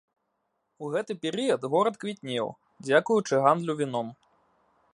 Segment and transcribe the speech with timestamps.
[0.85, 2.47] У гэты перыяд горад квітнеў,
[2.87, 4.07] дзякуючы гандлю віном.